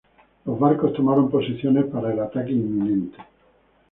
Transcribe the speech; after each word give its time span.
Los 0.45 0.59
barcos 0.59 0.93
tomaron 0.93 1.29
posiciones 1.29 1.85
para 1.85 2.11
el 2.11 2.19
ataque 2.21 2.53
inminente. 2.53 3.19